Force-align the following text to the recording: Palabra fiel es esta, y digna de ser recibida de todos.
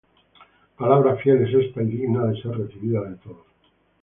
Palabra 0.79 1.15
fiel 1.17 1.47
es 1.47 1.53
esta, 1.53 1.83
y 1.83 1.85
digna 1.85 2.25
de 2.25 2.41
ser 2.41 2.57
recibida 2.57 3.01
de 3.07 3.17
todos. 3.17 3.45